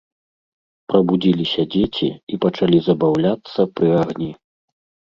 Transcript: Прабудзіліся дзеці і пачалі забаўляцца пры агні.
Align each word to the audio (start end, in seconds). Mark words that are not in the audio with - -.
Прабудзіліся 0.91 1.61
дзеці 1.75 2.09
і 2.33 2.43
пачалі 2.47 2.77
забаўляцца 2.89 3.71
пры 3.79 3.97
агні. 4.05 4.31